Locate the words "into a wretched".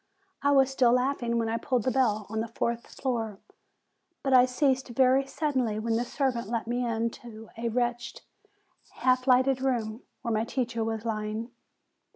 6.83-8.23